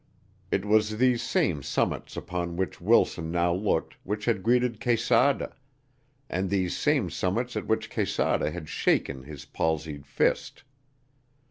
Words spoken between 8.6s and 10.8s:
shaken his palsied fist.